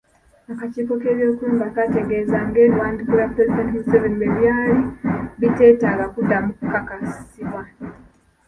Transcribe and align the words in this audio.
Akakiiko 0.51 0.93
k'ebyokulonda 1.01 1.65
kaategeezezza 1.75 2.39
ng'ebiwandiiko 2.47 3.11
bya 3.15 3.27
Pulezidenti 3.33 3.73
Museveni 3.79 4.15
bwe 4.19 4.29
byali 4.37 4.71
biteetaaga 5.39 6.05
kuddamu 6.13 6.49
kakasibwa. 6.71 7.61